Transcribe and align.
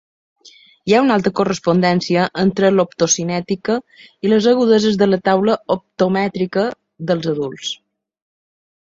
Hi 0.91 0.93
ha 0.95 0.99
una 1.07 1.15
alta 1.19 1.31
correspondència 1.39 2.23
entre 2.43 2.71
l'optocinètica 2.77 3.75
i 4.27 4.31
les 4.31 4.47
agudeses 4.53 4.97
de 5.01 5.09
la 5.09 5.19
taula 5.29 5.57
optomètrica 5.75 6.65
dels 7.11 7.29
adults. 7.33 7.75